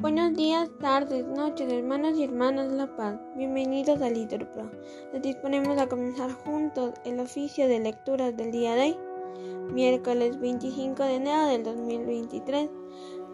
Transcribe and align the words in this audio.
Buenos 0.00 0.34
días, 0.34 0.70
tardes, 0.80 1.26
noches, 1.26 1.70
hermanos 1.70 2.16
y 2.16 2.24
hermanas 2.24 2.70
de 2.70 2.76
La 2.78 2.96
Paz. 2.96 3.20
Bienvenidos 3.36 4.00
a 4.00 4.08
LiterPro. 4.08 4.70
Nos 5.12 5.20
disponemos 5.20 5.76
a 5.76 5.88
comenzar 5.88 6.32
juntos 6.32 6.94
el 7.04 7.20
oficio 7.20 7.68
de 7.68 7.80
lecturas 7.80 8.34
del 8.34 8.50
día 8.50 8.74
de 8.76 8.82
hoy, 8.82 8.96
miércoles 9.74 10.40
25 10.40 11.02
de 11.02 11.16
enero 11.16 11.44
del 11.48 11.64
2023, 11.64 12.70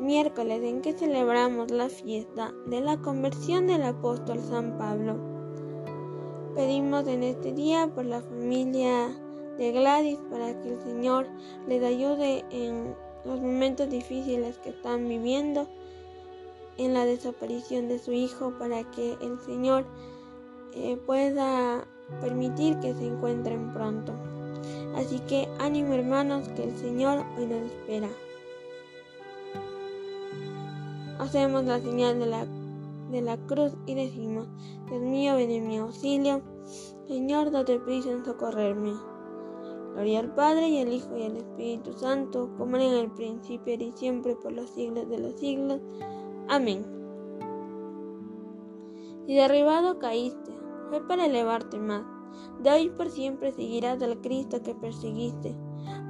miércoles 0.00 0.60
en 0.64 0.82
que 0.82 0.92
celebramos 0.92 1.70
la 1.70 1.88
fiesta 1.88 2.52
de 2.66 2.80
la 2.80 2.96
conversión 2.96 3.68
del 3.68 3.84
apóstol 3.84 4.40
San 4.40 4.76
Pablo. 4.76 5.20
Pedimos 6.56 7.06
en 7.06 7.22
este 7.22 7.52
día 7.52 7.86
por 7.94 8.06
la 8.06 8.22
familia 8.22 9.16
de 9.56 9.70
Gladys 9.70 10.18
para 10.32 10.60
que 10.60 10.70
el 10.70 10.82
Señor 10.82 11.28
les 11.68 11.84
ayude 11.84 12.44
en 12.50 12.96
los 13.24 13.40
momentos 13.40 13.88
difíciles 13.88 14.58
que 14.58 14.70
están 14.70 15.08
viviendo 15.08 15.68
en 16.78 16.94
la 16.94 17.04
desaparición 17.04 17.88
de 17.88 17.98
su 17.98 18.12
hijo 18.12 18.52
para 18.58 18.90
que 18.90 19.16
el 19.20 19.38
Señor 19.40 19.84
eh, 20.74 20.96
pueda 21.06 21.86
permitir 22.20 22.78
que 22.80 22.94
se 22.94 23.06
encuentren 23.06 23.72
pronto. 23.72 24.12
Así 24.94 25.20
que 25.20 25.48
ánimo 25.58 25.94
hermanos 25.94 26.48
que 26.50 26.64
el 26.64 26.76
Señor 26.76 27.24
hoy 27.38 27.46
nos 27.46 27.62
espera. 27.70 28.08
Hacemos 31.18 31.64
la 31.64 31.80
señal 31.80 32.18
de 32.18 32.26
la, 32.26 32.46
de 33.10 33.22
la 33.22 33.36
cruz 33.46 33.72
y 33.86 33.94
decimos, 33.94 34.48
Dios 34.88 35.00
mío, 35.00 35.36
ven 35.36 35.50
en 35.50 35.68
mi 35.68 35.78
auxilio. 35.78 36.42
Señor, 37.08 37.50
date 37.50 37.78
prisa 37.80 38.10
en 38.10 38.24
socorrerme. 38.24 38.92
Gloria 39.94 40.20
al 40.20 40.34
Padre 40.34 40.68
y 40.68 40.80
al 40.80 40.92
Hijo 40.92 41.16
y 41.16 41.22
al 41.22 41.36
Espíritu 41.38 41.94
Santo, 41.94 42.50
como 42.58 42.76
en 42.76 42.92
el 42.92 43.10
principio 43.12 43.74
y 43.74 43.92
siempre 43.92 44.36
por 44.36 44.52
los 44.52 44.68
siglos 44.70 45.08
de 45.08 45.18
los 45.18 45.40
siglos. 45.40 45.80
Amén. 46.48 46.86
Si 49.26 49.34
derribado 49.34 49.98
caíste, 49.98 50.52
fue 50.88 51.06
para 51.06 51.26
elevarte 51.26 51.78
más. 51.78 52.02
De 52.62 52.70
hoy 52.70 52.90
por 52.90 53.10
siempre 53.10 53.52
seguirás 53.52 54.00
al 54.02 54.20
Cristo 54.20 54.62
que 54.62 54.74
perseguiste. 54.74 55.54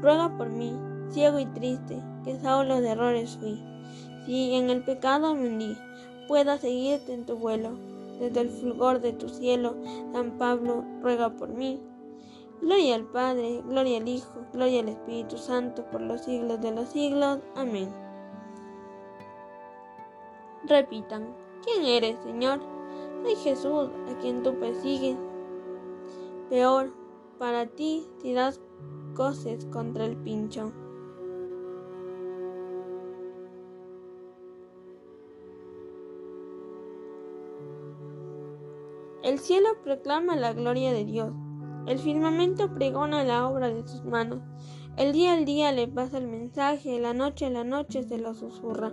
Ruega 0.03 0.37
por 0.37 0.51
mí, 0.51 0.73
ciego 1.09 1.39
y 1.39 1.47
triste, 1.47 2.03
que 2.25 2.39
Saulo 2.41 2.81
de 2.81 2.91
errores 2.91 3.39
fui. 3.41 3.59
Si 4.27 4.55
en 4.55 4.69
el 4.69 4.84
pecado 4.84 5.34
me 5.34 5.48
hundí, 5.48 5.77
pueda 6.29 6.59
seguirte 6.59 7.14
en 7.14 7.25
tu 7.25 7.37
vuelo. 7.37 7.70
Desde 8.20 8.41
el 8.41 8.51
fulgor 8.51 9.01
de 9.01 9.12
tu 9.12 9.29
cielo, 9.29 9.77
San 10.12 10.39
Pablo, 10.39 10.84
ruega 11.03 11.31
por 11.31 11.48
mí. 11.48 11.81
Gloria 12.61 12.95
al 12.95 13.05
Padre, 13.05 13.62
gloria 13.67 13.98
al 13.98 14.09
Hijo, 14.09 14.47
gloria 14.53 14.81
al 14.81 14.89
Espíritu 14.89 15.37
Santo, 15.37 15.84
por 15.91 16.01
los 16.01 16.23
siglos 16.23 16.61
de 16.61 16.73
los 16.73 16.89
siglos. 16.89 17.39
Amén. 17.55 18.05
Repitan, 20.69 21.33
¿quién 21.62 21.84
eres, 21.84 22.19
Señor? 22.25 22.59
Soy 23.22 23.36
Jesús, 23.36 23.89
a 24.11 24.19
quien 24.19 24.42
tú 24.42 24.59
persigues. 24.59 25.17
Peor 26.50 26.92
para 27.39 27.67
ti 27.67 28.05
si 28.20 28.33
das 28.33 28.61
coces 29.14 29.64
contra 29.67 30.06
el 30.06 30.17
pincho. 30.17 30.73
El 39.23 39.39
cielo 39.39 39.69
proclama 39.84 40.34
la 40.34 40.53
gloria 40.53 40.92
de 40.92 41.05
Dios. 41.05 41.33
El 41.86 42.01
firmamento 42.01 42.75
pregona 42.75 43.23
la 43.23 43.48
obra 43.48 43.69
de 43.69 43.86
sus 43.86 44.05
manos. 44.05 44.41
El 44.97 45.12
día 45.12 45.34
al 45.34 45.45
día 45.45 45.70
le 45.70 45.86
pasa 45.86 46.19
el 46.19 46.27
mensaje, 46.27 46.98
la 46.98 47.12
noche 47.12 47.47
a 47.47 47.51
la 47.51 47.62
noche 47.62 48.03
se 48.03 48.19
lo 48.19 48.34
susurra 48.34 48.92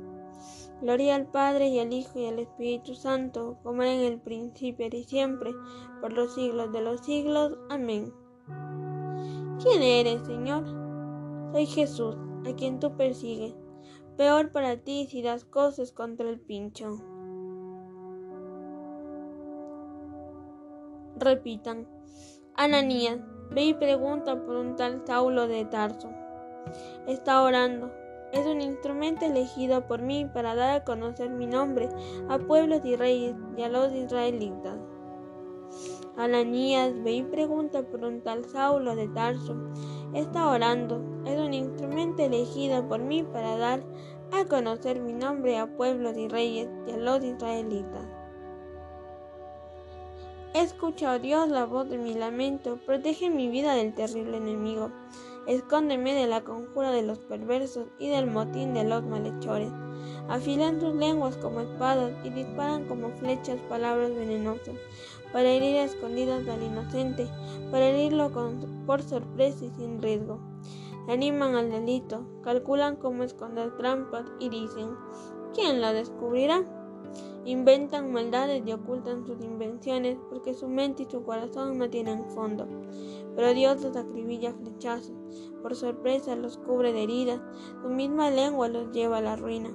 Gloria 0.81 1.13
al 1.13 1.27
Padre 1.27 1.67
y 1.67 1.79
al 1.79 1.93
Hijo 1.93 2.17
y 2.17 2.25
al 2.25 2.39
Espíritu 2.39 2.95
Santo, 2.95 3.59
como 3.61 3.83
era 3.83 3.93
en 3.93 4.01
el 4.01 4.19
principio 4.19 4.87
y 4.91 5.03
siempre, 5.03 5.51
por 6.01 6.11
los 6.11 6.33
siglos 6.33 6.71
de 6.71 6.81
los 6.81 7.01
siglos. 7.01 7.55
Amén. 7.69 8.11
¿Quién 9.61 9.83
eres, 9.83 10.25
Señor? 10.25 10.63
Soy 11.51 11.67
Jesús, 11.67 12.15
a 12.47 12.55
quien 12.55 12.79
tú 12.79 12.97
persigues. 12.97 13.53
Peor 14.17 14.51
para 14.51 14.75
ti 14.77 15.05
si 15.07 15.21
das 15.21 15.45
cosas 15.45 15.91
contra 15.91 16.27
el 16.27 16.39
pincho. 16.39 16.97
Repitan. 21.15 21.87
Ananías, 22.55 23.19
ve 23.51 23.65
y 23.65 23.73
pregunta 23.75 24.43
por 24.43 24.55
un 24.55 24.75
tal 24.75 25.03
Saulo 25.05 25.47
de 25.47 25.63
Tarso. 25.65 26.09
Está 27.05 27.43
orando 27.43 28.00
es 28.33 28.45
un 28.45 28.61
instrumento 28.61 29.25
elegido 29.25 29.87
por 29.87 30.01
mí 30.01 30.25
para 30.25 30.55
dar 30.55 30.75
a 30.75 30.83
conocer 30.83 31.29
mi 31.29 31.47
nombre 31.47 31.89
a 32.29 32.39
pueblos 32.39 32.85
y 32.85 32.95
reyes 32.95 33.35
y 33.57 33.63
a 33.63 33.69
los 33.69 33.91
israelitas. 33.93 34.77
Ananías 36.17 36.93
ve 37.03 37.13
y 37.13 37.23
pregunta 37.23 37.83
por 37.83 38.03
un 38.03 38.21
tal 38.21 38.45
Saulo 38.45 38.95
de 38.95 39.07
Tarso. 39.09 39.55
Está 40.13 40.49
orando. 40.49 41.01
Es 41.25 41.39
un 41.39 41.53
instrumento 41.53 42.23
elegido 42.23 42.87
por 42.87 42.99
mí 42.99 43.23
para 43.23 43.57
dar 43.57 43.83
a 44.31 44.45
conocer 44.45 44.99
mi 44.99 45.13
nombre 45.13 45.57
a 45.57 45.67
pueblos 45.67 46.17
y 46.17 46.27
reyes 46.27 46.69
y 46.87 46.91
a 46.91 46.97
los 46.97 47.23
israelitas. 47.23 48.05
Escucha, 50.53 51.13
oh 51.13 51.19
Dios, 51.19 51.47
la 51.47 51.65
voz 51.65 51.89
de 51.89 51.97
mi 51.97 52.13
lamento. 52.13 52.77
Protege 52.85 53.29
mi 53.29 53.47
vida 53.47 53.73
del 53.73 53.93
terrible 53.93 54.35
enemigo. 54.37 54.91
Escóndeme 55.47 56.13
de 56.13 56.27
la 56.27 56.43
conjura 56.43 56.91
de 56.91 57.01
los 57.01 57.19
perversos 57.19 57.87
y 57.97 58.09
del 58.09 58.27
motín 58.27 58.73
de 58.73 58.83
los 58.83 59.03
malhechores. 59.03 59.71
Afilan 60.29 60.79
sus 60.79 60.93
lenguas 60.95 61.35
como 61.37 61.61
espadas 61.61 62.13
y 62.23 62.29
disparan 62.29 62.85
como 62.85 63.09
flechas 63.09 63.59
palabras 63.67 64.13
venenosas, 64.13 64.75
para 65.33 65.49
herir 65.49 65.77
a 65.77 65.83
escondidas 65.85 66.47
al 66.47 66.61
inocente, 66.61 67.27
para 67.71 67.87
herirlo 67.87 68.31
por 68.85 69.01
sorpresa 69.01 69.65
y 69.65 69.71
sin 69.71 70.01
riesgo. 70.01 70.39
Animan 71.09 71.55
al 71.55 71.71
delito, 71.71 72.23
calculan 72.43 72.95
cómo 72.95 73.23
esconder 73.23 73.75
trampas 73.77 74.25
y 74.39 74.49
dicen, 74.49 74.91
¿quién 75.53 75.81
la 75.81 75.93
descubrirá? 75.93 76.63
Inventan 77.45 78.11
maldades 78.11 78.61
y 78.65 78.71
ocultan 78.71 79.25
sus 79.25 79.43
invenciones 79.43 80.17
porque 80.29 80.53
su 80.53 80.67
mente 80.67 81.03
y 81.03 81.11
su 81.11 81.23
corazón 81.23 81.79
no 81.79 81.89
tienen 81.89 82.29
fondo. 82.29 82.67
Pero 83.35 83.53
Dios 83.53 83.81
los 83.81 83.95
acribilla 83.95 84.53
flechazos, 84.53 85.15
por 85.61 85.75
sorpresa 85.75 86.35
los 86.35 86.57
cubre 86.57 86.93
de 86.93 87.03
heridas, 87.03 87.41
su 87.81 87.89
misma 87.89 88.29
lengua 88.29 88.67
los 88.67 88.91
lleva 88.91 89.17
a 89.17 89.21
la 89.21 89.35
ruina, 89.37 89.71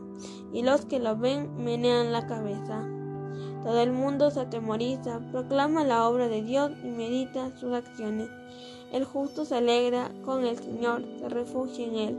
y 0.53 0.63
los 0.63 0.85
que 0.85 1.01
lo 1.01 1.17
ven 1.17 1.57
menean 1.57 2.13
la 2.13 2.27
cabeza. 2.27 2.89
Todo 3.65 3.81
el 3.81 3.91
mundo 3.91 4.31
se 4.31 4.41
atemoriza, 4.41 5.21
proclama 5.33 5.83
la 5.83 6.09
obra 6.09 6.29
de 6.29 6.43
Dios 6.43 6.71
y 6.85 6.89
medita 6.89 7.57
sus 7.57 7.73
acciones. 7.73 8.31
El 8.93 9.05
justo 9.05 9.45
se 9.45 9.57
alegra 9.57 10.13
con 10.25 10.45
el 10.45 10.57
Señor, 10.57 11.03
se 11.19 11.29
refugia 11.29 11.85
en 11.85 11.97
Él, 11.97 12.19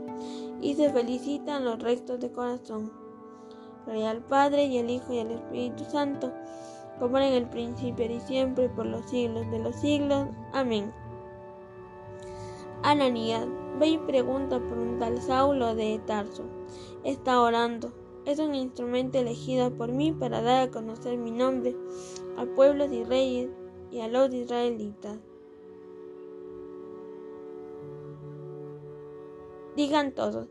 y 0.60 0.74
se 0.74 0.92
felicitan 0.92 1.64
los 1.64 1.78
rectos 1.78 2.20
de 2.20 2.30
corazón. 2.30 2.92
Gloria 3.88 4.10
al 4.10 4.20
Padre 4.20 4.66
y 4.66 4.78
al 4.78 4.90
Hijo 4.90 5.14
y 5.14 5.20
al 5.20 5.30
Espíritu 5.30 5.82
Santo, 5.84 6.30
como 6.98 7.16
en 7.16 7.32
el 7.32 7.48
principio 7.48 8.04
y 8.04 8.20
siempre, 8.20 8.68
por 8.68 8.84
los 8.84 9.08
siglos 9.08 9.50
de 9.50 9.60
los 9.60 9.76
siglos. 9.76 10.28
Amén. 10.52 10.92
Ananías, 12.82 13.46
ve 13.80 13.88
y 13.88 13.98
pregunta 13.98 14.58
por 14.58 14.76
un 14.76 14.98
tal 14.98 15.22
Saulo 15.22 15.74
de 15.74 15.98
Tarso. 16.06 16.44
Está 17.02 17.40
orando. 17.40 17.90
Es 18.26 18.38
un 18.40 18.54
instrumento 18.54 19.16
elegido 19.16 19.74
por 19.74 19.90
mí 19.90 20.12
para 20.12 20.42
dar 20.42 20.68
a 20.68 20.70
conocer 20.70 21.16
mi 21.16 21.30
nombre 21.30 21.74
a 22.36 22.44
pueblos 22.44 22.92
y 22.92 23.04
reyes 23.04 23.48
y 23.90 24.00
a 24.00 24.08
los 24.08 24.34
israelitas. 24.34 25.16
Digan 29.78 30.10
todos. 30.10 30.48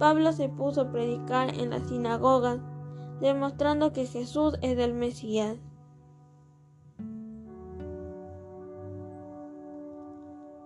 Pablo 0.00 0.32
se 0.32 0.48
puso 0.48 0.80
a 0.80 0.90
predicar 0.90 1.54
en 1.54 1.70
las 1.70 1.88
sinagogas, 1.88 2.58
demostrando 3.20 3.92
que 3.92 4.06
Jesús 4.06 4.54
es 4.60 4.76
el 4.80 4.92
Mesías. 4.92 5.56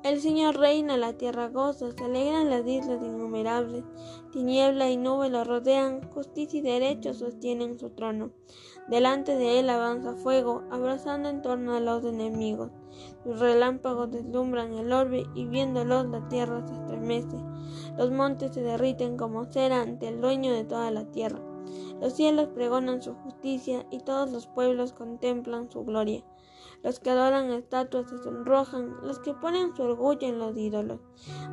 El 0.03 0.23
Señor 0.23 0.57
reina, 0.57 0.97
la 0.97 1.13
tierra 1.13 1.51
goza, 1.51 1.93
se 1.93 2.03
alegran 2.03 2.49
las 2.49 2.67
islas 2.67 3.03
innumerables. 3.03 3.85
Tiniebla 4.33 4.89
y 4.89 4.97
nube 4.97 5.29
lo 5.29 5.45
rodean, 5.45 6.01
justicia 6.11 6.61
y 6.61 6.63
derecho 6.63 7.13
sostienen 7.13 7.79
su 7.79 7.91
trono. 7.91 8.31
Delante 8.89 9.37
de 9.37 9.61
él 9.61 9.69
avanza 9.69 10.15
fuego, 10.15 10.63
abrazando 10.71 11.29
en 11.29 11.43
torno 11.43 11.75
a 11.75 11.81
los 11.81 12.03
enemigos. 12.07 12.71
Sus 13.25 13.39
relámpagos 13.39 14.11
deslumbran 14.11 14.73
el 14.73 14.91
orbe 14.91 15.27
y 15.35 15.45
viéndolos 15.45 16.07
la 16.07 16.27
tierra 16.31 16.67
se 16.67 16.73
Los 17.97 18.11
montes 18.11 18.55
se 18.55 18.63
derriten 18.63 19.17
como 19.17 19.47
cera 19.47 19.83
ante 19.83 20.09
el 20.09 20.21
dueño 20.21 20.53
de 20.53 20.65
toda 20.65 20.91
la 20.91 21.05
tierra. 21.05 21.41
Los 22.01 22.15
cielos 22.15 22.49
pregonan 22.49 23.03
su 23.03 23.15
justicia 23.15 23.87
y 23.91 24.01
todos 24.01 24.31
los 24.31 24.47
pueblos 24.47 24.93
contemplan 24.93 25.71
su 25.71 25.85
gloria. 25.85 26.25
Los 26.83 26.99
que 26.99 27.11
adoran 27.11 27.51
estatuas 27.51 28.09
se 28.09 28.17
sonrojan, 28.19 28.97
los 29.03 29.19
que 29.19 29.35
ponen 29.35 29.77
su 29.77 29.83
orgullo 29.83 30.27
en 30.27 30.39
los 30.39 30.57
ídolos. 30.57 31.01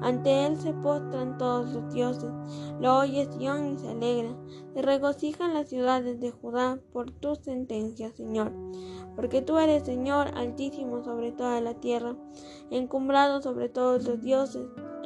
Ante 0.02 0.46
él 0.46 0.58
se 0.58 0.72
postran 0.72 1.38
todos 1.38 1.70
los 1.74 1.94
dioses. 1.94 2.32
Lo 2.80 3.00
oye 3.00 3.28
Sion 3.32 3.74
y 3.74 3.78
se 3.78 3.90
alegra. 3.90 4.36
Se 4.74 4.82
regocijan 4.82 5.54
las 5.54 5.68
ciudades 5.68 6.22
de 6.22 6.32
Judá 6.32 6.80
por 6.94 7.12
tu 7.12 7.36
sentencia, 7.36 8.14
Señor. 8.14 8.54
Porque 9.16 9.42
tú 9.42 9.58
eres 9.58 9.84
Señor 9.84 10.30
altísimo 10.36 11.04
sobre 11.04 11.34
toda 11.34 11.60
la 11.60 11.74
tierra, 11.74 12.16
encumbrado 12.72 13.42
sobre 13.42 13.68
todos 13.68 14.08
los 14.08 14.22
dioses. 14.22 14.66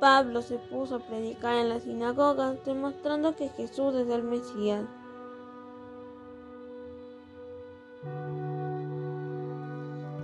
Pablo 0.00 0.40
se 0.40 0.56
puso 0.56 0.96
a 0.96 0.98
predicar 1.00 1.56
en 1.56 1.68
las 1.68 1.82
sinagogas, 1.82 2.64
demostrando 2.64 3.36
que 3.36 3.50
Jesús 3.50 3.94
es 3.94 4.08
el 4.08 4.22
Mesías. 4.22 4.86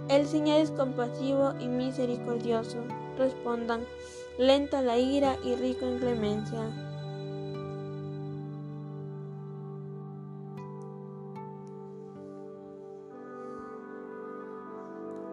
El 0.08 0.26
Señor 0.26 0.60
es 0.60 0.70
compasivo 0.70 1.52
y 1.60 1.68
misericordioso. 1.68 2.78
Respondan, 3.18 3.82
lenta 4.38 4.80
la 4.80 4.96
ira 4.96 5.36
y 5.44 5.54
rico 5.56 5.84
en 5.84 5.98
clemencia. 5.98 6.60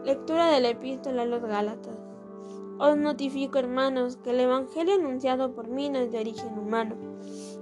Lectura 0.03 0.49
de 0.49 0.59
la 0.59 0.69
epístola 0.69 1.21
a 1.21 1.25
los 1.25 1.41
Gálatas. 1.41 2.02
Os 2.85 2.97
notifico, 2.97 3.59
hermanos, 3.59 4.17
que 4.17 4.31
el 4.31 4.41
Evangelio 4.41 4.95
anunciado 4.95 5.55
por 5.55 5.69
mí 5.69 5.89
no 5.89 5.99
es 5.99 6.11
de 6.11 6.19
origen 6.19 6.59
humano. 6.59 6.95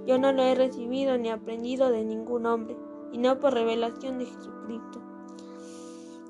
Yo 0.04 0.18
no 0.18 0.32
lo 0.32 0.42
he 0.42 0.56
recibido 0.56 1.16
ni 1.16 1.28
aprendido 1.30 1.90
de 1.90 2.04
ningún 2.04 2.44
hombre, 2.44 2.76
y 3.12 3.18
no 3.18 3.38
por 3.38 3.54
revelación 3.54 4.18
de 4.18 4.26
Jesucristo 4.26 5.00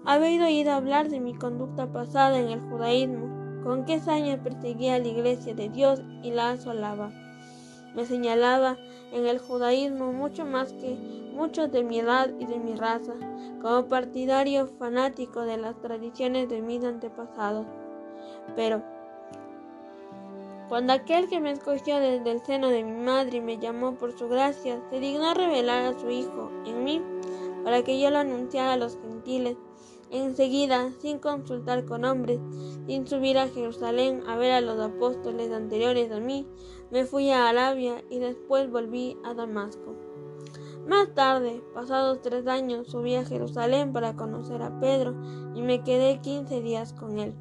habéis 0.04 0.42
oído 0.42 0.72
hablar 0.72 1.08
de 1.08 1.20
mi 1.20 1.34
conducta 1.34 1.92
pasada 1.92 2.38
en 2.38 2.48
el 2.48 2.60
judaísmo, 2.60 3.62
con 3.62 3.84
qué 3.84 4.00
saña 4.00 4.42
perseguía 4.42 4.96
a 4.96 4.98
la 4.98 5.08
iglesia 5.08 5.54
de 5.54 5.68
Dios 5.68 6.02
y 6.22 6.32
la 6.32 6.50
asolaba. 6.50 7.12
Me 7.94 8.04
señalaba 8.04 8.76
en 9.12 9.26
el 9.26 9.38
judaísmo 9.38 10.12
mucho 10.12 10.44
más 10.44 10.72
que 10.72 10.96
muchos 11.34 11.70
de 11.70 11.84
mi 11.84 12.00
edad 12.00 12.30
y 12.40 12.46
de 12.46 12.58
mi 12.58 12.74
raza, 12.74 13.14
como 13.60 13.86
partidario 13.86 14.66
fanático 14.66 15.42
de 15.42 15.56
las 15.56 15.80
tradiciones 15.80 16.48
de 16.48 16.62
mis 16.62 16.82
antepasados. 16.82 17.66
Pero, 18.56 18.82
cuando 20.68 20.92
aquel 20.92 21.28
que 21.28 21.40
me 21.40 21.50
escogió 21.50 21.98
desde 22.00 22.30
el 22.30 22.40
seno 22.40 22.68
de 22.68 22.82
mi 22.82 23.04
madre 23.04 23.38
y 23.38 23.40
me 23.40 23.58
llamó 23.58 23.94
por 23.94 24.16
su 24.16 24.28
gracia, 24.28 24.80
se 24.90 25.00
dignó 25.00 25.34
revelar 25.34 25.84
a 25.84 25.98
su 25.98 26.10
Hijo 26.10 26.50
en 26.66 26.84
mí, 26.84 27.02
para 27.64 27.82
que 27.82 28.00
yo 28.00 28.10
lo 28.10 28.18
anunciara 28.18 28.72
a 28.74 28.76
los 28.76 28.96
gentiles, 28.96 29.56
Enseguida, 30.12 30.92
sin 31.00 31.18
consultar 31.18 31.86
con 31.86 32.04
hombres, 32.04 32.38
sin 32.86 33.06
subir 33.06 33.38
a 33.38 33.48
Jerusalén 33.48 34.22
a 34.28 34.36
ver 34.36 34.52
a 34.52 34.60
los 34.60 34.78
apóstoles 34.78 35.50
anteriores 35.50 36.12
a 36.12 36.20
mí, 36.20 36.46
me 36.90 37.06
fui 37.06 37.30
a 37.30 37.48
Arabia 37.48 38.04
y 38.10 38.18
después 38.18 38.70
volví 38.70 39.16
a 39.24 39.32
Damasco. 39.32 39.94
Más 40.86 41.14
tarde, 41.14 41.62
pasados 41.72 42.20
tres 42.20 42.46
años, 42.46 42.88
subí 42.88 43.14
a 43.14 43.24
Jerusalén 43.24 43.94
para 43.94 44.14
conocer 44.14 44.60
a 44.60 44.78
Pedro 44.80 45.14
y 45.54 45.62
me 45.62 45.82
quedé 45.82 46.20
quince 46.20 46.60
días 46.60 46.92
con 46.92 47.18
él. 47.18 47.34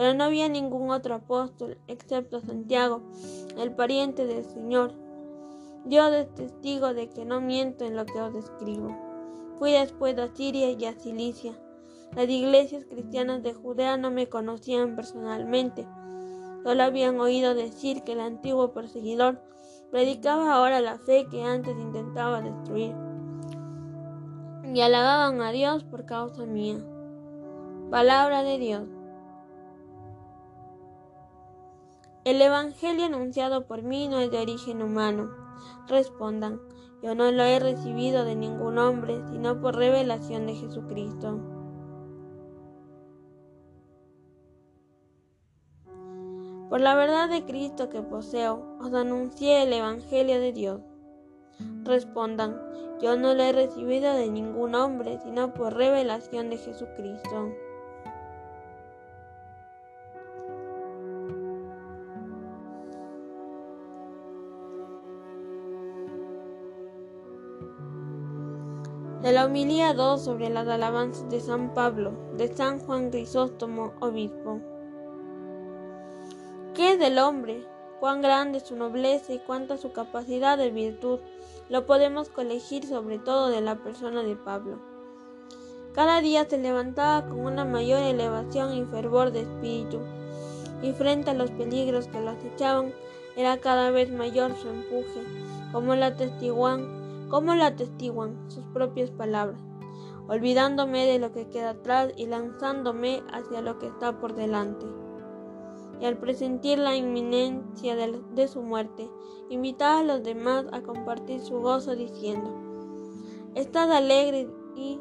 Pero 0.00 0.14
no 0.14 0.24
había 0.24 0.48
ningún 0.48 0.88
otro 0.90 1.16
apóstol 1.16 1.76
excepto 1.86 2.40
Santiago, 2.40 3.02
el 3.58 3.70
pariente 3.74 4.24
del 4.24 4.46
Señor. 4.46 4.94
Dios 5.84 6.10
es 6.14 6.34
testigo 6.34 6.94
de 6.94 7.10
que 7.10 7.26
no 7.26 7.42
miento 7.42 7.84
en 7.84 7.96
lo 7.96 8.06
que 8.06 8.18
os 8.18 8.34
escribo. 8.34 8.96
Fui 9.58 9.72
después 9.72 10.16
a 10.16 10.34
Siria 10.34 10.70
y 10.70 10.86
a 10.86 10.94
Cilicia 10.94 11.52
las 12.16 12.30
iglesias 12.30 12.86
cristianas 12.86 13.42
de 13.42 13.52
Judea 13.52 13.98
no 13.98 14.10
me 14.10 14.26
conocían 14.26 14.96
personalmente, 14.96 15.86
solo 16.64 16.82
habían 16.82 17.20
oído 17.20 17.54
decir 17.54 18.02
que 18.02 18.12
el 18.12 18.20
antiguo 18.20 18.72
perseguidor 18.72 19.42
predicaba 19.90 20.54
ahora 20.54 20.80
la 20.80 20.96
fe 20.96 21.26
que 21.30 21.44
antes 21.44 21.76
intentaba 21.78 22.40
destruir, 22.40 22.94
y 24.64 24.80
alababan 24.80 25.42
a 25.42 25.52
Dios 25.52 25.84
por 25.84 26.06
causa 26.06 26.46
mía. 26.46 26.78
Palabra 27.90 28.42
de 28.42 28.56
Dios. 28.56 28.99
El 32.22 32.42
Evangelio 32.42 33.06
anunciado 33.06 33.66
por 33.66 33.82
mí 33.82 34.06
no 34.06 34.18
es 34.18 34.30
de 34.30 34.38
origen 34.38 34.82
humano. 34.82 35.30
Respondan, 35.88 36.60
yo 37.02 37.14
no 37.14 37.32
lo 37.32 37.44
he 37.44 37.58
recibido 37.58 38.24
de 38.26 38.36
ningún 38.36 38.76
hombre, 38.76 39.22
sino 39.30 39.58
por 39.58 39.74
revelación 39.74 40.46
de 40.46 40.54
Jesucristo. 40.54 41.40
Por 46.68 46.82
la 46.82 46.94
verdad 46.94 47.30
de 47.30 47.46
Cristo 47.46 47.88
que 47.88 48.02
poseo, 48.02 48.76
os 48.80 48.92
anuncié 48.92 49.62
el 49.62 49.72
Evangelio 49.72 50.38
de 50.38 50.52
Dios. 50.52 50.82
Respondan, 51.84 52.60
yo 53.00 53.16
no 53.16 53.34
lo 53.34 53.42
he 53.42 53.52
recibido 53.52 54.12
de 54.12 54.30
ningún 54.30 54.74
hombre, 54.74 55.18
sino 55.24 55.54
por 55.54 55.74
revelación 55.74 56.50
de 56.50 56.58
Jesucristo. 56.58 57.48
De 69.22 69.32
la 69.32 69.44
homilía 69.44 69.92
2 69.92 70.24
sobre 70.24 70.48
las 70.48 70.66
alabanzas 70.66 71.28
de 71.28 71.40
San 71.40 71.74
Pablo, 71.74 72.12
de 72.38 72.48
San 72.56 72.78
Juan 72.78 73.10
Crisóstomo, 73.10 73.92
obispo. 74.00 74.60
¿Qué 76.74 76.92
es 76.92 76.98
del 76.98 77.18
hombre? 77.18 77.66
Cuán 78.00 78.22
grande 78.22 78.60
su 78.60 78.76
nobleza 78.76 79.34
y 79.34 79.38
cuánta 79.40 79.76
su 79.76 79.92
capacidad 79.92 80.56
de 80.56 80.70
virtud 80.70 81.18
lo 81.68 81.84
podemos 81.84 82.30
colegir 82.30 82.86
sobre 82.86 83.18
todo 83.18 83.48
de 83.48 83.60
la 83.60 83.76
persona 83.76 84.22
de 84.22 84.36
Pablo. 84.36 84.80
Cada 85.92 86.22
día 86.22 86.48
se 86.48 86.56
levantaba 86.56 87.28
con 87.28 87.40
una 87.40 87.66
mayor 87.66 88.00
elevación 88.00 88.72
y 88.72 88.86
fervor 88.86 89.32
de 89.32 89.42
espíritu, 89.42 90.00
y 90.80 90.92
frente 90.92 91.28
a 91.28 91.34
los 91.34 91.50
peligros 91.50 92.06
que 92.06 92.22
lo 92.22 92.30
acechaban, 92.30 92.94
era 93.36 93.58
cada 93.58 93.90
vez 93.90 94.10
mayor 94.10 94.56
su 94.56 94.68
empuje, 94.68 95.22
como 95.72 95.94
la 95.94 96.16
testiguan, 96.16 96.99
como 97.30 97.54
la 97.54 97.68
atestiguan 97.68 98.50
sus 98.50 98.66
propias 98.66 99.10
palabras, 99.10 99.62
olvidándome 100.28 101.06
de 101.06 101.18
lo 101.18 101.32
que 101.32 101.48
queda 101.48 101.70
atrás 101.70 102.12
y 102.16 102.26
lanzándome 102.26 103.22
hacia 103.32 103.62
lo 103.62 103.78
que 103.78 103.86
está 103.86 104.20
por 104.20 104.34
delante 104.34 104.86
y 106.00 106.06
al 106.06 106.16
presentir 106.16 106.78
la 106.78 106.96
inminencia 106.96 107.94
de, 107.94 108.48
su 108.48 108.62
muerte, 108.62 109.10
invitaba 109.50 110.00
a 110.00 110.04
los 110.04 110.22
demás 110.22 110.64
a 110.72 110.80
compartir 110.80 111.40
su 111.42 111.60
gozo 111.60 111.94
diciendo, 111.94 112.50
Estad 113.54 113.92
alegres 113.92 114.48
y 114.74 114.98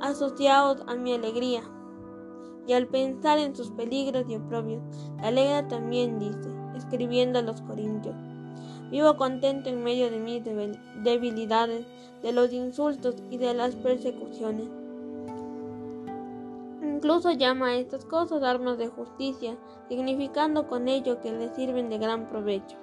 asociados 0.00 0.82
a 0.86 0.94
mi 0.94 1.12
alegría. 1.12 1.62
Y 2.68 2.74
al 2.74 2.86
pensar 2.86 3.38
en 3.38 3.56
sus 3.56 3.70
peligros 3.70 4.26
y 4.28 4.36
oprobios, 4.36 4.82
la 5.20 5.28
alegra 5.28 5.66
también 5.66 6.18
dice, 6.20 6.50
escribiendo 6.76 7.40
a 7.40 7.42
los 7.42 7.60
corintios, 7.62 8.14
Vivo 8.90 9.16
contento 9.16 9.68
en 9.68 9.82
medio 9.82 10.10
de 10.10 10.18
mis 10.18 10.42
debilidades, 11.02 11.86
de 12.22 12.32
los 12.32 12.52
insultos 12.52 13.16
y 13.30 13.36
de 13.38 13.54
las 13.54 13.76
persecuciones 13.76 14.68
Incluso 16.98 17.30
llama 17.30 17.68
a 17.68 17.76
estas 17.76 18.04
cosas 18.04 18.42
armas 18.42 18.76
de 18.76 18.88
justicia, 18.88 19.56
significando 19.88 20.66
con 20.66 20.88
ello 20.88 21.20
que 21.20 21.30
le 21.30 21.48
sirven 21.54 21.88
de 21.88 21.96
gran 21.96 22.28
provecho. 22.28 22.76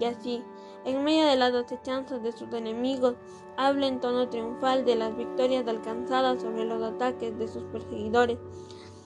Y 0.00 0.06
así, 0.06 0.42
en 0.86 1.04
medio 1.04 1.26
de 1.26 1.36
las 1.36 1.52
acechanzas 1.52 2.22
de 2.22 2.32
sus 2.32 2.50
enemigos, 2.54 3.16
habla 3.58 3.86
en 3.86 4.00
tono 4.00 4.30
triunfal 4.30 4.86
de 4.86 4.96
las 4.96 5.14
victorias 5.14 5.68
alcanzadas 5.68 6.40
sobre 6.40 6.64
los 6.64 6.82
ataques 6.82 7.38
de 7.38 7.48
sus 7.48 7.64
perseguidores, 7.64 8.38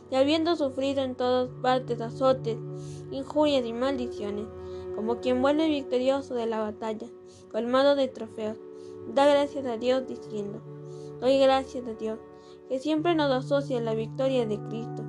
y 0.08 0.14
habiendo 0.14 0.54
sufrido 0.54 1.02
en 1.02 1.16
todas 1.16 1.48
partes 1.60 2.00
azotes, 2.00 2.58
injurias 3.10 3.66
y 3.66 3.72
maldiciones, 3.72 4.46
como 4.94 5.20
quien 5.20 5.42
vuelve 5.42 5.68
victorioso 5.68 6.34
de 6.34 6.46
la 6.46 6.60
batalla, 6.60 7.06
colmado 7.50 7.96
de 7.96 8.08
trofeos, 8.08 8.58
da 9.14 9.26
gracias 9.26 9.66
a 9.66 9.76
Dios 9.76 10.06
diciendo, 10.06 10.62
doy 11.20 11.38
gracias 11.38 11.86
a 11.86 11.94
Dios, 11.94 12.18
que 12.68 12.78
siempre 12.78 13.14
nos 13.14 13.30
asocia 13.30 13.80
la 13.80 13.94
victoria 13.94 14.46
de 14.46 14.58
Cristo. 14.68 15.04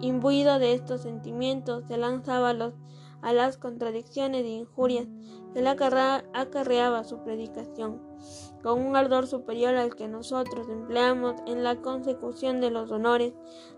Imbuido 0.00 0.58
de 0.58 0.74
estos 0.74 1.02
sentimientos, 1.02 1.84
se 1.88 1.96
lanzaba 1.96 2.50
a 2.50 2.54
los 2.54 2.74
a 3.22 3.32
las 3.32 3.56
contradicciones 3.56 4.44
e 4.44 4.48
injurias 4.48 5.06
que 5.52 5.62
le 5.62 5.70
acarreaba 5.70 7.04
su 7.04 7.22
predicación, 7.24 8.00
con 8.68 8.84
un 8.84 8.96
ardor 8.96 9.26
superior 9.26 9.76
al 9.76 9.96
que 9.96 10.08
nosotros 10.08 10.68
empleamos 10.68 11.36
en 11.46 11.64
la 11.64 11.80
consecución 11.80 12.60
de 12.60 12.70
los 12.70 12.90
honores, 12.90 13.32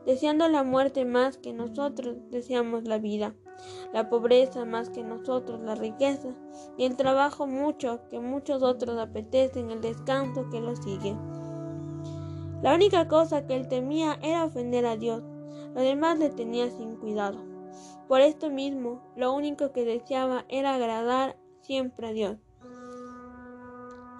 deseando 0.05 0.49
la 0.49 0.65
muerte 0.65 1.05
más 1.05 1.39
que 1.39 1.53
nosotros 1.53 2.17
deseamos 2.31 2.89
la 2.89 2.99
vida, 2.99 3.37
la 3.93 4.11
pobreza 4.11 4.65
más 4.65 4.91
que 4.91 5.05
nosotros 5.05 5.61
la 5.61 5.77
riqueza, 5.77 6.31
y 6.77 6.87
el 6.87 6.97
trabajo 6.97 7.47
mucho 7.47 8.01
que 8.11 8.19
muchos 8.19 8.65
otros 8.65 8.99
apetecen 8.99 9.71
el 9.71 9.81
descanso 9.81 10.51
que 10.51 10.61
lo 10.61 10.75
sigue. 10.75 11.17
La 12.61 12.75
única 12.75 13.07
cosa 13.07 13.47
que 13.47 13.55
él 13.55 13.69
temía 13.69 14.19
era 14.25 14.45
ofender 14.45 14.87
a 14.87 14.97
Dios, 14.97 15.23
lo 15.73 15.83
demás 15.83 16.19
le 16.19 16.31
tenía 16.31 16.69
sin 16.69 16.97
cuidado. 16.97 17.39
Por 18.09 18.23
esto 18.23 18.51
mismo, 18.51 19.01
lo 19.15 19.33
único 19.35 19.71
que 19.71 19.85
deseaba 19.85 20.47
era 20.49 20.75
agradar 20.75 21.37
siempre 21.61 22.09
a 22.09 22.13
Dios. 22.13 22.50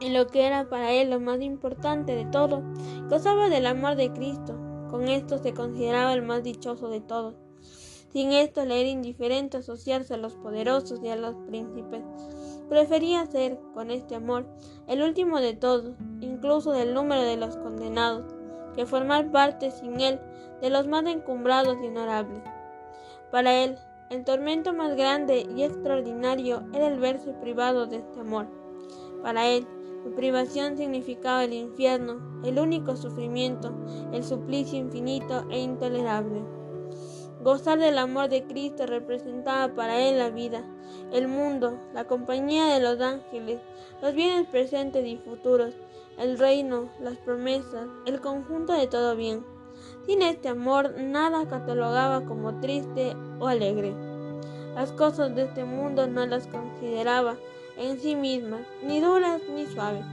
En 0.01 0.15
lo 0.15 0.27
que 0.29 0.47
era 0.47 0.69
para 0.69 0.93
él 0.93 1.11
lo 1.11 1.21
más 1.21 1.41
importante 1.43 2.15
de 2.15 2.25
todo, 2.25 2.63
gozaba 3.09 3.51
del 3.51 3.67
amor 3.67 3.97
de 3.97 4.11
Cristo. 4.13 4.59
Con 4.91 5.09
esto 5.09 5.39
se 5.39 5.53
consideraba 5.53 6.15
el 6.15 6.23
más 6.23 6.43
dichoso 6.43 6.89
de 6.89 7.01
todos. 7.01 7.35
Sin 8.13 8.33
esto 8.33 8.65
le 8.65 8.81
era 8.81 8.89
indiferente 8.89 9.59
asociarse 9.59 10.15
a 10.15 10.17
los 10.17 10.35
poderosos 10.35 11.01
y 11.03 11.09
a 11.09 11.17
los 11.17 11.37
príncipes. 11.47 12.03
Prefería 12.69 13.27
ser, 13.27 13.59
con 13.75 13.91
este 13.91 14.15
amor, 14.15 14.47
el 14.89 15.03
último 15.03 15.41
de 15.41 15.55
todos, 15.55 15.95
incluso 16.21 16.73
del 16.73 16.95
número 16.95 17.23
de 17.23 17.37
los 17.37 17.57
condenados, 17.57 18.25
que 18.75 18.87
formar 18.87 19.31
parte 19.31 19.71
sin 19.71 20.01
él 20.01 20.19
de 20.61 20.71
los 20.71 20.87
más 20.87 21.05
encumbrados 21.07 21.77
y 21.83 21.87
honorables. 21.87 22.43
Para 23.31 23.63
él, 23.63 23.77
el 24.09 24.25
tormento 24.25 24.73
más 24.73 24.97
grande 24.97 25.47
y 25.57 25.63
extraordinario 25.63 26.65
era 26.73 26.89
el 26.89 26.99
verse 26.99 27.33
privado 27.35 27.87
de 27.87 27.99
este 27.99 28.21
amor. 28.21 28.49
Para 29.23 29.47
él, 29.47 29.67
su 30.03 30.13
privación 30.13 30.77
significaba 30.77 31.45
el 31.45 31.53
infierno, 31.53 32.43
el 32.45 32.59
único 32.59 32.97
sufrimiento, 32.97 33.73
el 34.13 34.25
suplicio 34.25 34.79
infinito 34.79 35.45
e 35.51 35.61
intolerable. 35.61 36.43
Gozar 37.43 37.79
del 37.79 37.99
amor 37.99 38.29
de 38.29 38.45
Cristo 38.45 38.87
representaba 38.87 39.75
para 39.75 39.99
él 39.99 40.19
la 40.19 40.31
vida, 40.31 40.63
el 41.13 41.29
mundo, 41.29 41.79
la 41.95 42.05
compañía 42.05 42.67
de 42.67 42.81
los 42.81 43.01
ángeles, 43.01 43.61
los 44.03 44.15
bienes 44.15 44.47
presentes 44.49 45.07
y 45.07 45.17
futuros, 45.17 45.75
el 46.19 46.39
reino, 46.39 46.91
las 47.01 47.17
promesas, 47.19 47.89
el 48.05 48.21
conjunto 48.21 48.75
de 48.75 48.87
todo 48.87 49.17
bien. 49.17 49.43
Sin 50.05 50.23
este 50.23 50.49
amor 50.49 50.95
nada 50.99 51.49
catalogaba 51.49 52.25
como 52.27 52.61
triste 52.61 53.15
o 53.39 53.47
alegre. 53.49 53.95
Las 54.75 54.93
cosas 54.93 55.35
de 55.35 55.45
este 55.45 55.65
mundo 55.65 56.07
no 56.07 56.27
las 56.27 56.47
consideraba 56.47 57.37
en 57.81 57.99
sí 57.99 58.15
mismas, 58.15 58.61
ni 58.83 59.01
duras 59.01 59.41
ni 59.55 59.65
suaves. 59.65 60.05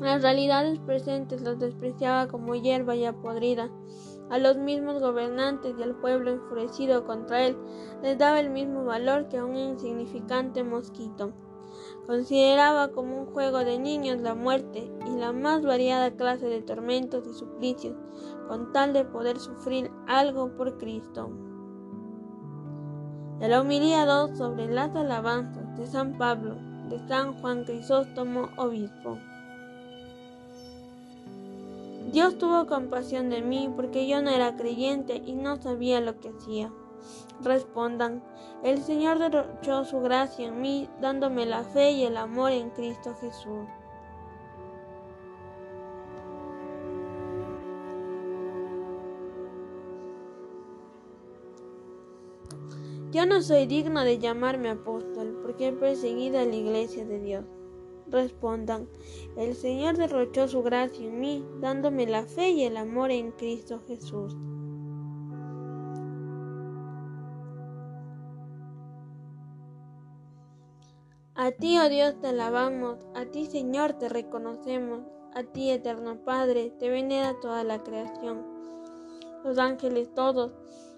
Las 0.00 0.22
realidades 0.22 0.78
presentes 0.78 1.40
las 1.40 1.58
despreciaba 1.58 2.28
como 2.28 2.54
hierba 2.54 2.94
ya 2.94 3.12
podrida. 3.12 3.68
A 4.30 4.38
los 4.38 4.56
mismos 4.56 5.00
gobernantes 5.00 5.74
y 5.78 5.82
al 5.82 5.96
pueblo 5.96 6.30
enfurecido 6.30 7.04
contra 7.06 7.44
él 7.44 7.56
les 8.02 8.16
daba 8.18 8.38
el 8.40 8.50
mismo 8.50 8.84
valor 8.84 9.28
que 9.28 9.38
a 9.38 9.44
un 9.44 9.56
insignificante 9.56 10.62
mosquito. 10.62 11.32
Consideraba 12.06 12.92
como 12.92 13.22
un 13.22 13.26
juego 13.26 13.58
de 13.58 13.78
niños 13.78 14.20
la 14.20 14.34
muerte 14.34 14.88
y 15.06 15.18
la 15.18 15.32
más 15.32 15.64
variada 15.64 16.12
clase 16.12 16.46
de 16.46 16.62
tormentos 16.62 17.26
y 17.26 17.34
suplicios, 17.34 17.96
con 18.46 18.72
tal 18.72 18.92
de 18.92 19.04
poder 19.04 19.40
sufrir 19.40 19.90
algo 20.06 20.56
por 20.56 20.78
Cristo. 20.78 21.30
De 23.40 23.48
la 23.48 23.60
humilía 23.60 24.06
2 24.06 24.38
sobre 24.38 24.68
las 24.68 24.94
alabanzas 24.94 25.65
de 25.78 25.86
San 25.86 26.18
Pablo, 26.18 26.56
de 26.88 26.98
San 27.08 27.34
Juan 27.40 27.64
Crisóstomo, 27.64 28.48
obispo. 28.56 29.18
Dios 32.12 32.38
tuvo 32.38 32.66
compasión 32.66 33.30
de 33.30 33.42
mí 33.42 33.70
porque 33.74 34.06
yo 34.06 34.22
no 34.22 34.30
era 34.30 34.56
creyente 34.56 35.22
y 35.24 35.34
no 35.34 35.56
sabía 35.56 36.00
lo 36.00 36.18
que 36.20 36.30
hacía 36.30 36.70
respondan, 37.42 38.22
el 38.62 38.82
Señor 38.82 39.18
derrochó 39.18 39.84
su 39.84 40.00
gracia 40.00 40.48
en 40.48 40.60
mí, 40.60 40.88
dándome 41.00 41.46
la 41.46 41.62
fe 41.62 41.92
y 41.92 42.04
el 42.04 42.16
amor 42.16 42.52
en 42.52 42.70
Cristo 42.70 43.14
Jesús. 43.20 43.66
Yo 53.12 53.24
no 53.24 53.40
soy 53.40 53.66
digno 53.66 54.02
de 54.02 54.18
llamarme 54.18 54.70
apóstol, 54.70 55.38
porque 55.42 55.68
he 55.68 55.72
perseguido 55.72 56.38
a 56.38 56.44
la 56.44 56.54
iglesia 56.54 57.04
de 57.04 57.20
Dios. 57.20 57.44
Respondan, 58.08 58.88
el 59.36 59.54
Señor 59.54 59.96
derrochó 59.96 60.48
su 60.48 60.62
gracia 60.62 61.06
en 61.06 61.20
mí, 61.20 61.44
dándome 61.60 62.06
la 62.06 62.24
fe 62.24 62.50
y 62.50 62.64
el 62.64 62.76
amor 62.76 63.10
en 63.10 63.32
Cristo 63.32 63.82
Jesús. 63.86 64.36
A 71.34 71.50
ti, 71.50 71.78
oh 71.78 71.88
Dios, 71.88 72.18
te 72.20 72.28
alabamos, 72.28 72.98
a 73.14 73.26
ti, 73.26 73.46
Señor, 73.46 73.92
te 73.94 74.08
reconocemos, 74.08 75.02
a 75.34 75.42
ti, 75.42 75.70
eterno 75.70 76.24
Padre, 76.24 76.72
te 76.78 76.88
venera 76.88 77.38
toda 77.40 77.62
la 77.62 77.82
creación. 77.82 78.42
Los 79.44 79.58
ángeles 79.58 80.14
todos, 80.14 80.52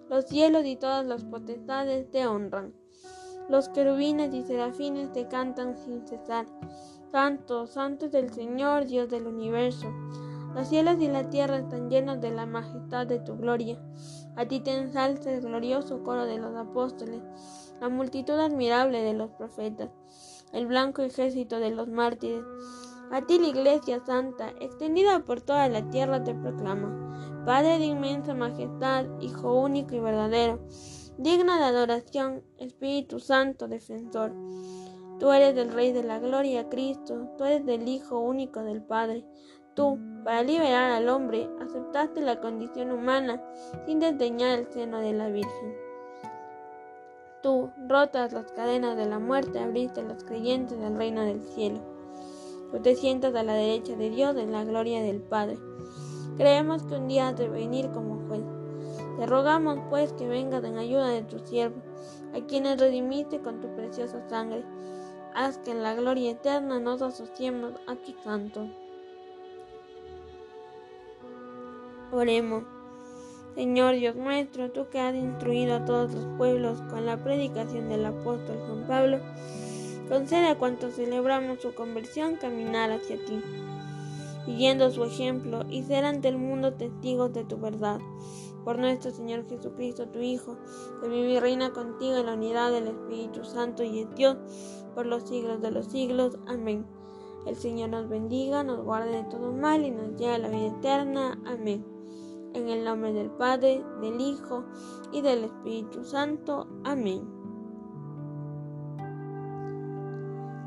los 0.08 0.26
cielos 0.26 0.64
y 0.64 0.76
todas 0.76 1.06
las 1.06 1.24
potestades 1.24 2.10
te 2.10 2.26
honran. 2.26 2.74
Los 3.48 3.68
querubines 3.68 4.34
y 4.34 4.42
serafines 4.42 5.12
te 5.12 5.28
cantan 5.28 5.76
sin 5.76 6.06
cesar. 6.06 6.46
Santo, 7.10 7.66
santo 7.66 8.06
es 8.06 8.14
el 8.14 8.30
Señor, 8.30 8.86
Dios 8.86 9.08
del 9.08 9.26
universo. 9.26 9.90
Los 10.54 10.68
cielos 10.68 11.00
y 11.00 11.08
la 11.08 11.30
tierra 11.30 11.58
están 11.58 11.88
llenos 11.88 12.20
de 12.20 12.30
la 12.30 12.46
majestad 12.46 13.06
de 13.06 13.18
tu 13.20 13.36
gloria. 13.36 13.80
A 14.36 14.46
ti 14.46 14.60
te 14.60 14.76
ensalza 14.76 15.32
el 15.32 15.40
glorioso 15.40 16.02
coro 16.02 16.26
de 16.26 16.38
los 16.38 16.54
apóstoles, 16.56 17.22
la 17.80 17.88
multitud 17.88 18.38
admirable 18.38 19.02
de 19.02 19.14
los 19.14 19.30
profetas 19.30 19.90
el 20.52 20.66
blanco 20.66 21.02
ejército 21.02 21.60
de 21.60 21.70
los 21.70 21.88
mártires. 21.88 22.44
A 23.10 23.22
ti 23.22 23.38
la 23.38 23.48
Iglesia 23.48 24.00
Santa, 24.04 24.52
extendida 24.60 25.20
por 25.20 25.40
toda 25.40 25.68
la 25.68 25.88
tierra, 25.90 26.22
te 26.22 26.34
proclama. 26.34 27.17
Padre 27.48 27.78
de 27.78 27.86
inmensa 27.86 28.34
majestad, 28.34 29.06
Hijo 29.20 29.54
único 29.54 29.94
y 29.94 30.00
verdadero, 30.00 30.58
digna 31.16 31.58
de 31.58 31.64
adoración, 31.64 32.42
Espíritu 32.58 33.20
Santo, 33.20 33.68
defensor. 33.68 34.34
Tú 35.18 35.32
eres 35.32 35.56
el 35.56 35.72
Rey 35.72 35.92
de 35.92 36.02
la 36.02 36.18
Gloria, 36.18 36.68
Cristo, 36.68 37.26
tú 37.38 37.44
eres 37.46 37.66
el 37.66 37.88
Hijo 37.88 38.18
único 38.18 38.62
del 38.62 38.82
Padre. 38.82 39.24
Tú, 39.72 39.98
para 40.24 40.42
liberar 40.42 40.90
al 40.90 41.08
hombre, 41.08 41.48
aceptaste 41.58 42.20
la 42.20 42.38
condición 42.38 42.92
humana 42.92 43.42
sin 43.86 43.98
desdeñar 43.98 44.58
el 44.58 44.66
seno 44.66 44.98
de 44.98 45.14
la 45.14 45.30
Virgen. 45.30 45.74
Tú, 47.42 47.70
rotas 47.88 48.34
las 48.34 48.52
cadenas 48.52 48.94
de 48.98 49.06
la 49.06 49.20
muerte, 49.20 49.58
abriste 49.58 50.00
a 50.00 50.04
los 50.04 50.22
creyentes 50.22 50.78
del 50.78 50.98
reino 50.98 51.22
del 51.22 51.40
cielo. 51.40 51.80
Tú 52.70 52.82
te 52.82 52.94
sientas 52.94 53.34
a 53.34 53.42
la 53.42 53.54
derecha 53.54 53.96
de 53.96 54.10
Dios 54.10 54.36
en 54.36 54.52
la 54.52 54.64
gloria 54.64 55.00
del 55.00 55.22
Padre. 55.22 55.56
Creemos 56.38 56.84
que 56.84 56.94
un 56.94 57.08
día 57.08 57.28
has 57.28 57.36
de 57.36 57.48
venir 57.48 57.90
como 57.90 58.28
juez. 58.28 58.44
Te 59.18 59.26
rogamos 59.26 59.80
pues 59.90 60.12
que 60.12 60.28
vengas 60.28 60.62
en 60.62 60.78
ayuda 60.78 61.08
de 61.08 61.22
tu 61.22 61.40
siervo, 61.40 61.82
a 62.32 62.46
quienes 62.46 62.80
redimiste 62.80 63.40
con 63.40 63.60
tu 63.60 63.74
preciosa 63.74 64.22
sangre. 64.28 64.64
Haz 65.34 65.58
que 65.58 65.72
en 65.72 65.82
la 65.82 65.96
gloria 65.96 66.30
eterna 66.30 66.78
nos 66.78 67.02
asociemos 67.02 67.72
a 67.88 67.96
tu 67.96 68.12
santo. 68.22 68.68
Oremos. 72.12 72.62
Señor 73.56 73.96
Dios 73.96 74.14
nuestro, 74.14 74.70
tú 74.70 74.88
que 74.90 75.00
has 75.00 75.16
instruido 75.16 75.74
a 75.74 75.84
todos 75.84 76.14
los 76.14 76.24
pueblos 76.36 76.80
con 76.82 77.04
la 77.04 77.16
predicación 77.16 77.88
del 77.88 78.06
apóstol 78.06 78.56
San 78.68 78.86
Pablo, 78.86 79.18
concede 80.08 80.46
a 80.46 80.54
cuantos 80.56 80.94
celebramos 80.94 81.60
su 81.60 81.74
conversión 81.74 82.36
caminar 82.36 82.92
hacia 82.92 83.16
ti. 83.16 83.42
Siguiendo 84.48 84.90
su 84.90 85.04
ejemplo, 85.04 85.60
y 85.68 85.82
ser 85.82 86.06
ante 86.06 86.28
el 86.28 86.38
mundo 86.38 86.72
testigos 86.72 87.34
de 87.34 87.44
tu 87.44 87.58
verdad. 87.58 88.00
Por 88.64 88.78
nuestro 88.78 89.10
Señor 89.10 89.46
Jesucristo, 89.46 90.08
tu 90.08 90.20
Hijo, 90.20 90.56
que 91.02 91.08
vive 91.10 91.32
y 91.32 91.38
reina 91.38 91.70
contigo 91.74 92.16
en 92.16 92.24
la 92.24 92.32
unidad 92.32 92.72
del 92.72 92.86
Espíritu 92.86 93.44
Santo 93.44 93.82
y 93.82 94.00
es 94.00 94.14
Dios, 94.14 94.38
por 94.94 95.04
los 95.04 95.24
siglos 95.24 95.60
de 95.60 95.70
los 95.70 95.88
siglos. 95.88 96.38
Amén. 96.46 96.86
El 97.46 97.56
Señor 97.56 97.90
nos 97.90 98.08
bendiga, 98.08 98.62
nos 98.62 98.82
guarde 98.82 99.18
de 99.18 99.24
todo 99.24 99.52
mal 99.52 99.84
y 99.84 99.90
nos 99.90 100.16
lleve 100.16 100.36
a 100.36 100.38
la 100.38 100.48
vida 100.48 100.68
eterna. 100.68 101.38
Amén. 101.44 101.84
En 102.54 102.70
el 102.70 102.84
nombre 102.84 103.12
del 103.12 103.30
Padre, 103.30 103.84
del 104.00 104.18
Hijo 104.18 104.64
y 105.12 105.20
del 105.20 105.44
Espíritu 105.44 106.04
Santo. 106.04 106.66
Amén. 106.84 107.20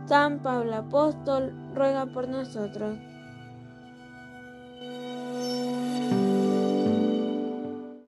San 0.05 0.43
Pablo 0.43 0.75
Apóstol, 0.75 1.51
ruega 1.73 2.05
por 2.05 2.27
nosotros. 2.29 2.99